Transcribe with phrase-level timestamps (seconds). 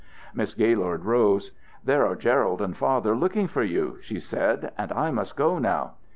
[0.33, 1.51] Miss Gaylord rose.
[1.85, 5.93] "There are Gerald and father looking for you," she said, "and I must go now."